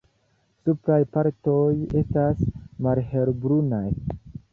Supraj 0.67 1.01
partoj 1.17 1.67
estas 2.01 2.41
malhelbrunaj. 2.87 3.85